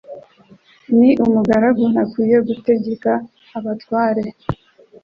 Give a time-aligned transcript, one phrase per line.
[1.19, 3.11] n’umugaragu ntakwiriye gutegeka
[3.57, 4.23] abatware